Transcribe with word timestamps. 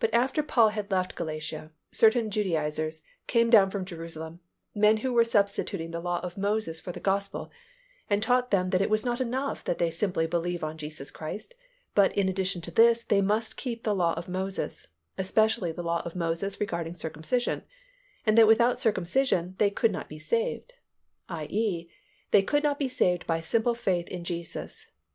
But 0.00 0.14
after 0.14 0.42
Paul 0.42 0.70
had 0.70 0.90
left 0.90 1.14
Galatia, 1.14 1.72
certain 1.90 2.30
Judaizers 2.30 3.02
came 3.26 3.50
down 3.50 3.68
from 3.68 3.84
Jerusalem, 3.84 4.40
men 4.74 4.96
who 5.04 5.12
were 5.12 5.24
substituting 5.26 5.90
the 5.90 6.00
law 6.00 6.20
of 6.20 6.38
Moses 6.38 6.80
for 6.80 6.90
the 6.90 7.00
Gospel 7.00 7.50
and 8.08 8.22
taught 8.22 8.50
them 8.50 8.70
that 8.70 8.80
it 8.80 8.88
was 8.88 9.04
not 9.04 9.20
enough 9.20 9.62
that 9.64 9.76
they 9.76 9.90
simply 9.90 10.26
believe 10.26 10.64
on 10.64 10.78
Jesus 10.78 11.10
Christ 11.10 11.54
but 11.94 12.16
in 12.16 12.30
addition 12.30 12.62
to 12.62 12.70
this 12.70 13.02
they 13.02 13.20
must 13.20 13.58
keep 13.58 13.82
the 13.82 13.94
law 13.94 14.14
of 14.14 14.26
Moses, 14.26 14.88
especially 15.18 15.70
the 15.70 15.82
law 15.82 16.00
of 16.06 16.16
Moses 16.16 16.58
regarding 16.58 16.94
circumcision, 16.94 17.62
and 18.24 18.38
that 18.38 18.46
without 18.46 18.80
circumcision 18.80 19.54
they 19.58 19.68
could 19.68 19.92
not 19.92 20.08
be 20.08 20.18
saved—i. 20.18 21.44
e., 21.50 21.90
they 22.30 22.42
could 22.42 22.62
not 22.62 22.78
be 22.78 22.88
saved 22.88 23.26
by 23.26 23.42
simple 23.42 23.74
faith 23.74 24.08
in 24.08 24.24
Jesus 24.24 24.86
(cf. 24.86 24.90